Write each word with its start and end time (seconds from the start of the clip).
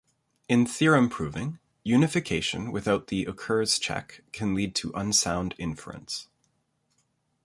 In 0.49 0.65
theorem 0.65 1.09
proving, 1.11 1.59
unification 1.83 2.71
without 2.71 3.05
the 3.05 3.25
occurs 3.25 3.77
check 3.77 4.21
can 4.31 4.55
lead 4.55 4.73
to 4.77 4.91
unsound 4.95 5.53
inference. 5.59 6.27